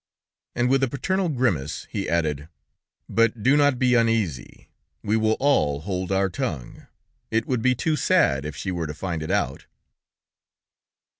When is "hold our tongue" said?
5.81-6.87